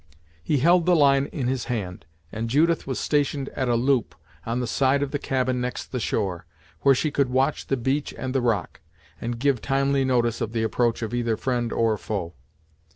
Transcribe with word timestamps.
He 0.43 0.57
held 0.57 0.87
the 0.87 0.95
line 0.95 1.27
in 1.27 1.47
his 1.47 1.65
hand, 1.65 2.07
and 2.31 2.49
Judith 2.49 2.87
was 2.87 2.99
stationed 2.99 3.49
at 3.49 3.69
a 3.69 3.75
loop, 3.75 4.15
on 4.47 4.59
the 4.59 4.65
side 4.65 5.03
of 5.03 5.11
the 5.11 5.19
cabin 5.19 5.61
next 5.61 5.91
the 5.91 5.99
shore, 5.99 6.47
where 6.79 6.95
she 6.95 7.11
could 7.11 7.29
watch 7.29 7.67
the 7.67 7.77
beach 7.77 8.11
and 8.17 8.33
the 8.33 8.41
rock, 8.41 8.81
and 9.21 9.37
give 9.37 9.61
timely 9.61 10.03
notice 10.03 10.41
of 10.41 10.53
the 10.53 10.63
approach 10.63 11.03
of 11.03 11.13
either 11.13 11.37
friend 11.37 11.71
or 11.71 11.99
foe. 11.99 12.33